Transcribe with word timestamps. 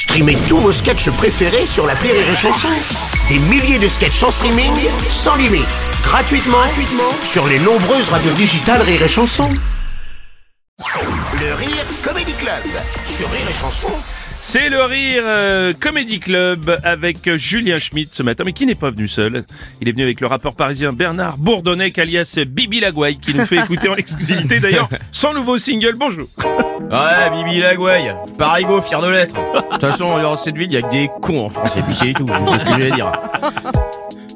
Streamez 0.00 0.38
tous 0.48 0.56
vos 0.56 0.72
sketchs 0.72 1.10
préférés 1.10 1.66
sur 1.66 1.86
la 1.86 1.92
Rire 1.92 2.14
et 2.14 2.34
Chanson. 2.34 2.68
Des 3.28 3.38
milliers 3.50 3.78
de 3.78 3.86
sketchs 3.86 4.22
en 4.22 4.30
streaming, 4.30 4.72
sans 5.10 5.36
limite, 5.36 5.66
gratuitement, 6.02 6.56
gratuitement 6.56 7.12
sur 7.22 7.46
les 7.46 7.58
nombreuses 7.58 8.08
radios 8.08 8.32
digitales 8.32 8.80
Rire 8.80 9.02
et 9.02 9.08
Chanson. 9.08 9.50
Le 10.78 11.54
Rire 11.54 11.84
Comedy 12.02 12.32
Club 12.32 12.64
sur 13.04 13.30
Rire 13.30 13.46
et 13.46 13.52
Chanson. 13.52 13.90
C'est 14.40 14.70
le 14.70 14.82
Rire 14.84 15.22
euh, 15.26 15.74
Comedy 15.78 16.18
Club 16.18 16.80
avec 16.82 17.36
Julien 17.36 17.78
Schmidt 17.78 18.08
ce 18.10 18.22
matin, 18.22 18.44
mais 18.46 18.54
qui 18.54 18.64
n'est 18.64 18.74
pas 18.74 18.90
venu 18.90 19.06
seul. 19.06 19.44
Il 19.82 19.88
est 19.90 19.92
venu 19.92 20.04
avec 20.04 20.22
le 20.22 20.28
rappeur 20.28 20.56
parisien 20.56 20.94
Bernard 20.94 21.36
Bourdonnec, 21.36 21.98
alias 21.98 22.38
Bibi 22.48 22.80
Lagouaille, 22.80 23.18
qui 23.18 23.34
nous 23.34 23.44
fait 23.44 23.58
écouter 23.64 23.90
en 23.90 23.96
exclusivité 23.96 24.60
d'ailleurs 24.60 24.88
son 25.12 25.34
nouveau 25.34 25.58
single. 25.58 25.92
Bonjour. 25.98 26.26
Ouais, 26.88 27.30
Bibi 27.32 27.60
Lagouaille, 27.60 28.14
Parigo, 28.38 28.80
fier 28.80 29.00
de 29.00 29.08
l'être. 29.08 29.34
De 29.34 29.60
toute 29.72 29.84
façon, 29.84 30.18
dans 30.20 30.36
cette 30.36 30.56
ville, 30.56 30.72
il 30.72 30.74
y 30.74 30.78
a 30.78 30.82
que 30.82 30.90
des 30.90 31.10
cons 31.20 31.46
en 31.46 31.48
France, 31.48 31.76
et 31.76 31.82
puis 31.82 31.94
c'est 31.94 32.12
tout, 32.12 32.26
c'est 32.28 32.58
ce 32.58 32.64
que 32.64 32.70
j'allais 32.70 32.90
dire. 32.90 33.12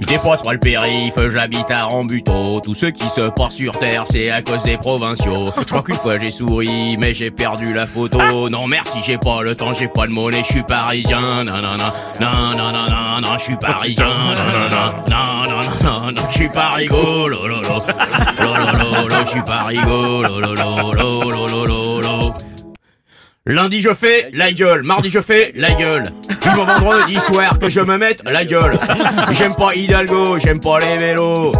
Je 0.00 0.06
dépasse 0.06 0.40
pas 0.42 0.52
le 0.54 0.58
périph, 0.58 1.14
j'habite 1.28 1.70
à 1.70 1.84
Rambuteau. 1.84 2.60
Tous 2.60 2.74
ceux 2.74 2.90
qui 2.90 3.06
se 3.06 3.20
portent 3.20 3.52
sur 3.52 3.78
terre, 3.78 4.04
c'est 4.06 4.30
à 4.30 4.40
cause 4.40 4.62
des 4.62 4.78
provinciaux. 4.78 5.52
Je 5.58 5.64
crois 5.64 5.82
qu'une 5.82 5.94
fois 5.94 6.18
j'ai 6.18 6.30
souri, 6.30 6.96
mais 6.98 7.12
j'ai 7.12 7.30
perdu 7.30 7.74
la 7.74 7.86
photo. 7.86 8.48
Non 8.48 8.66
merci, 8.66 9.00
j'ai 9.04 9.18
pas 9.18 9.40
le 9.42 9.54
temps, 9.54 9.74
j'ai 9.74 9.88
pas 9.88 10.06
de 10.06 10.12
monnaie, 10.12 10.42
je 10.42 10.52
suis 10.52 10.62
parisien. 10.62 11.20
Non 11.20 11.58
non 11.58 11.76
non, 13.20 13.38
je 13.38 13.42
suis 13.44 13.56
parisien. 13.56 14.14
Non 15.10 15.42
non 15.90 16.12
non, 16.12 16.22
je 16.30 16.34
suis 16.34 16.48
pas 16.48 16.70
rigolo. 16.70 17.26
Lo 17.26 17.44
lo 17.44 17.60
lo, 17.60 17.76
lo 18.42 18.54
lo 18.54 19.06
lo, 19.06 19.24
je 19.24 19.30
suis 19.30 19.42
lo 22.02 22.29
Lundi 23.46 23.80
je 23.80 23.94
fais 23.94 24.28
la 24.34 24.52
gueule, 24.52 24.82
mardi 24.82 25.08
je 25.08 25.20
fais 25.20 25.52
la 25.56 25.72
gueule. 25.74 26.02
Jusqu'au 26.28 26.66
vendredi 26.66 27.14
soir 27.16 27.58
que 27.58 27.70
je 27.70 27.80
me 27.80 27.96
mette 27.96 28.22
la 28.24 28.44
gueule. 28.44 28.76
J'aime 29.32 29.54
pas 29.56 29.74
Hidalgo, 29.74 30.36
j'aime 30.38 30.60
pas 30.60 30.78
les 30.78 30.98
vélos. 30.98 31.50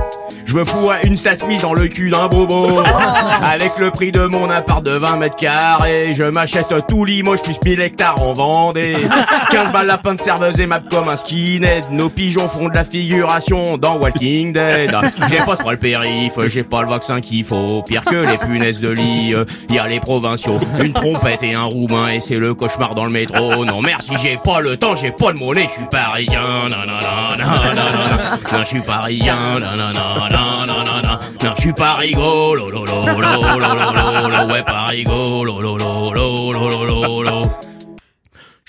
Je 0.51 0.57
me 0.57 0.65
fous 0.65 0.91
à 0.91 1.07
une 1.07 1.15
mise 1.47 1.63
dans 1.63 1.75
le 1.75 1.87
cul 1.87 2.11
d'un 2.11 2.27
bobo. 2.27 2.83
Avec 3.43 3.71
le 3.79 3.93
prix 3.93 4.11
de 4.11 4.27
mon 4.27 4.51
appart 4.51 4.85
de 4.85 4.97
20 4.97 5.17
mètres 5.19 5.37
carrés, 5.37 6.13
je 6.13 6.25
m'achète 6.25 6.75
tout 6.89 7.05
Limoges 7.05 7.43
plus 7.43 7.57
1000 7.65 7.81
hectares 7.81 8.21
en 8.21 8.33
Vendée. 8.33 8.97
15 9.53 9.71
balles 9.73 9.87
la 9.87 9.97
de 10.13 10.19
serveuse 10.19 10.59
et 10.59 10.67
map 10.67 10.81
comme 10.91 11.09
un 11.09 11.17
skinhead. 11.17 11.93
Nos 11.93 12.09
pigeons 12.09 12.49
font 12.49 12.69
de 12.69 12.77
la 12.77 12.83
figuration 12.83 13.79
dans 13.79 14.01
Walking 14.01 14.53
Dead. 14.53 14.91
J'ai 15.29 15.39
pas 15.39 15.71
le 15.71 15.77
périph, 15.77 16.33
j'ai 16.49 16.65
pas 16.65 16.83
le 16.83 16.89
vaccin 16.89 17.21
qu'il 17.21 17.45
faut. 17.45 17.85
Pire 17.87 18.03
que 18.03 18.17
les 18.17 18.39
punaises 18.45 18.81
de 18.81 18.89
lit, 18.89 19.33
y 19.71 19.79
a 19.79 19.87
les 19.87 20.01
provinciaux. 20.01 20.59
Une 20.83 20.93
trompette 20.93 21.45
et 21.45 21.55
un 21.55 21.67
roumain 21.67 22.07
et 22.09 22.19
c'est 22.19 22.39
le 22.39 22.55
cauchemar 22.55 22.97
dans 22.97 23.05
le 23.05 23.13
métro. 23.13 23.65
Non 23.65 23.83
merci, 23.83 24.15
j'ai 24.21 24.37
pas 24.43 24.59
le 24.61 24.77
temps, 24.77 24.97
j'ai 24.97 25.13
pas 25.13 25.33
de 25.33 25.39
monnaie, 25.39 25.69
je 25.69 25.75
suis 25.75 25.89
parisien. 25.89 26.43
Non 26.43 26.71
non 26.71 26.81
non 26.81 27.39
non 27.39 27.45
non 27.45 27.73
non, 27.73 28.53
non 28.53 28.59
je 28.63 28.67
suis 28.67 28.81
parisien. 28.81 29.37
Non 29.37 29.77
non 29.77 29.93
non 29.93 30.29
non 30.33 30.40
non 30.41 30.65
non 30.67 30.83
non 30.85 31.01
non, 31.03 31.19
non 31.43 31.55
je 31.57 31.61
suis 31.61 31.73
pas 31.73 31.95
rigolo. 31.95 32.67
Lo 32.69 32.85
lo 32.85 33.05
lo 33.07 33.59
lo 33.59 33.75
lo 33.75 34.29
lo 34.29 34.53
ouais 34.53 34.63
pas 34.63 34.87
rigolo. 34.91 35.61
Lo 35.61 35.77
lo 35.77 36.13
lo 36.13 36.53
lo 36.53 36.85
lo 36.85 37.23
lo 37.23 37.43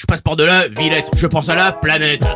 je 0.02 0.08
passe 0.08 0.22
par 0.24 0.36
de 0.36 0.44
la 0.44 0.68
Villette, 0.68 1.12
je 1.16 1.28
pense 1.28 1.48
à 1.50 1.56
la 1.56 1.72
planète. 1.72 2.28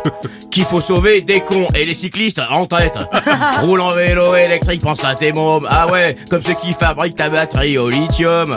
Qu'il 0.56 0.64
faut 0.64 0.80
sauver 0.80 1.20
des 1.20 1.42
cons 1.42 1.67
et 1.75 1.84
les 1.84 1.94
cyclistes 1.94 2.42
en 2.50 2.66
tête. 2.66 2.98
Roule 3.59 3.81
en 3.81 3.94
vélo 3.94 4.36
électrique, 4.36 4.81
pense 4.81 5.03
à 5.03 5.14
tes 5.14 5.34
mômes. 5.34 5.67
Ah 5.70 5.86
ouais, 5.88 6.16
comme 6.30 6.42
ceux 6.42 6.53
qui 6.53 6.72
fabriquent 6.72 7.17
ta 7.17 7.28
batterie 7.28 7.78
au 7.78 7.89
lithium. 7.89 8.45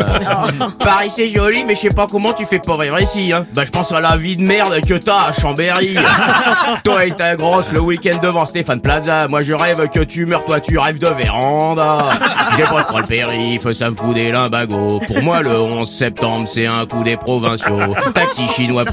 Paris 0.78 1.10
c'est 1.10 1.26
joli, 1.26 1.64
mais 1.64 1.74
je 1.74 1.80
sais 1.80 1.88
pas 1.88 2.06
comment 2.06 2.32
tu 2.32 2.46
fais 2.46 2.60
pour 2.60 2.80
vivre 2.80 3.00
ici. 3.02 3.32
Hein. 3.32 3.44
Bah 3.52 3.64
je 3.64 3.72
pense 3.72 3.90
à 3.90 3.98
la 3.98 4.14
vie 4.14 4.36
de 4.36 4.46
merde 4.46 4.80
que 4.86 4.94
t'as 4.94 5.26
à 5.26 5.32
Chambéry. 5.32 5.96
toi 6.84 7.04
et 7.04 7.10
ta 7.10 7.34
grosse 7.34 7.72
le 7.72 7.80
week-end 7.80 8.18
devant 8.22 8.44
Stéphane 8.44 8.80
Plaza. 8.80 9.26
Moi 9.26 9.40
je 9.40 9.54
rêve 9.54 9.88
que 9.88 10.04
tu 10.04 10.24
meurs, 10.24 10.44
toi 10.44 10.60
tu 10.60 10.78
rêves 10.78 11.00
de 11.00 11.08
véranda. 11.08 12.12
J'ai 12.56 12.62
pas 12.62 12.84
trop 12.84 12.98
le 12.98 13.06
périph, 13.06 13.72
ça 13.72 13.90
me 13.90 13.96
fout 13.96 14.14
des 14.14 14.30
limbagos. 14.30 15.00
Pour 15.04 15.22
moi 15.24 15.40
le 15.40 15.50
11 15.50 15.90
septembre 15.90 16.46
c'est 16.46 16.66
un 16.66 16.86
coup 16.86 17.02
des 17.02 17.16
provinciaux. 17.16 17.80
Taxi 18.14 18.46
chinois 18.54 18.84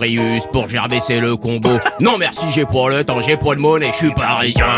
pour 0.52 0.68
gerber 0.68 1.02
c'est 1.02 1.20
le 1.20 1.36
combo. 1.36 1.78
Non 2.02 2.16
merci 2.20 2.48
j'ai 2.52 2.66
pas 2.66 2.90
le 2.90 2.95
temps, 3.04 3.20
j'ai 3.26 3.38
pas 3.38 3.56
de 3.56 3.60
monnaie, 3.60 3.92
je 3.92 3.98
suis 3.98 4.12
parisien. 4.12 4.72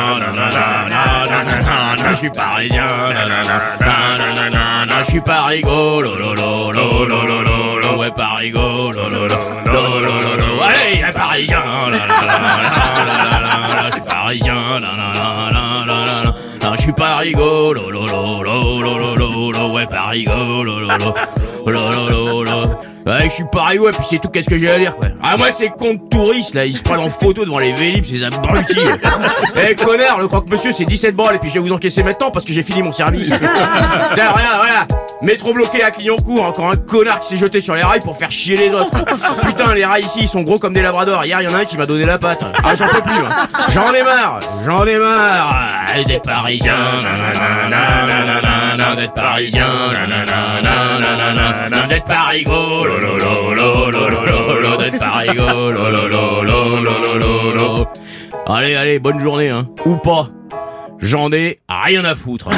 Je 1.95 2.15
suis 2.15 2.29
parisien. 2.29 2.87
Je 4.99 5.03
suis 5.03 5.21
pas 5.21 5.43
rigolo. 5.43 6.15
Ouais 7.99 8.11
pas 8.15 8.35
rigolo. 8.37 9.01
Allez, 10.61 11.03
parisien. 11.13 11.63
Je 13.85 13.91
suis 13.93 14.01
parisien. 14.01 14.81
Je 16.73 16.81
suis 16.81 16.93
pas 16.93 17.17
rigolo. 17.17 17.81
Ouais 19.73 19.85
pas 19.85 20.07
rigolo. 20.07 20.87
Ouais, 23.07 23.23
je 23.23 23.35
suis 23.35 23.45
pareil, 23.45 23.79
ouais, 23.79 23.91
puis 23.91 24.05
c'est 24.09 24.19
tout, 24.19 24.27
qu'est-ce 24.27 24.49
que 24.49 24.57
j'ai 24.57 24.69
à 24.69 24.77
dire, 24.77 24.93
quoi. 24.97 25.07
Ah, 25.23 25.37
moi, 25.37 25.53
ces 25.53 25.69
comptes 25.69 26.09
touristes, 26.09 26.53
là, 26.53 26.65
ils 26.65 26.75
se 26.75 26.83
prennent 26.83 26.99
en 26.99 27.09
photo 27.09 27.45
devant 27.45 27.59
les 27.59 27.71
vélib, 27.71 28.03
ces 28.03 28.21
abrutis. 28.21 28.77
Eh, 29.55 29.75
connard, 29.75 30.19
le 30.19 30.27
croque-monsieur, 30.27 30.71
c'est 30.71 30.85
17 30.85 31.15
balles, 31.15 31.35
et 31.35 31.39
puis 31.39 31.49
je 31.49 31.55
vais 31.55 31.59
vous 31.61 31.71
encaisser 31.71 32.03
maintenant 32.03 32.29
parce 32.31 32.45
que 32.45 32.53
j'ai 32.53 32.61
fini 32.61 32.83
mon 32.83 32.91
service. 32.91 33.29
Tiens, 33.29 34.31
regarde, 34.31 34.57
voilà. 34.57 34.87
Métro 35.21 35.53
bloqué 35.53 35.83
à 35.83 35.89
Clignancourt, 35.89 36.43
encore 36.43 36.69
un 36.69 36.75
connard 36.75 37.21
qui 37.21 37.29
s'est 37.29 37.37
jeté 37.37 37.59
sur 37.59 37.73
les 37.73 37.81
rails 37.81 38.01
pour 38.01 38.15
faire 38.17 38.29
chier 38.29 38.55
les 38.55 38.73
autres. 38.73 39.03
Putain, 39.45 39.73
les 39.73 39.83
rails 39.83 40.03
ici, 40.03 40.19
ils 40.21 40.27
sont 40.27 40.43
gros 40.43 40.57
comme 40.57 40.73
des 40.73 40.81
labradors. 40.81 41.25
Hier, 41.25 41.41
il 41.41 41.49
y 41.49 41.51
en 41.51 41.55
a 41.55 41.61
un 41.61 41.65
qui 41.65 41.77
m'a 41.77 41.85
donné 41.85 42.03
la 42.03 42.19
patte. 42.19 42.45
Ah, 42.63 42.75
j'en 42.75 42.87
peux 42.87 43.01
plus, 43.01 43.15
hein. 43.15 43.47
J'en 43.69 43.91
ai 43.93 44.03
marre, 44.03 44.39
j'en 44.63 44.85
ai 44.85 44.99
marre. 44.99 45.69
Des 46.05 46.19
Parisiens, 46.19 46.77
d'être 48.77 48.95
d'être 48.95 49.13
Parigo, 52.05 52.83
Allez, 58.49 58.75
allez, 58.75 58.99
bonne 58.99 59.19
journée, 59.19 59.49
hein. 59.49 59.67
Ou 59.85 59.97
pas. 59.97 60.27
J'en 60.99 61.31
ai 61.31 61.59
rien 61.69 62.05
à 62.05 62.15
foutre. 62.15 62.49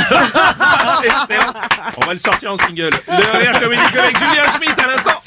On 1.98 2.06
va 2.06 2.14
le 2.14 2.20
sortir 2.20 2.54
en 2.54 2.58
single. 2.58 2.92
Le 3.08 3.38
Rire 3.38 3.60
Comedy 3.60 3.82
avec 3.98 4.18
Julien 4.18 4.44
Schmidt 4.56 4.82
à 4.82 4.88
l'instant. 4.88 5.20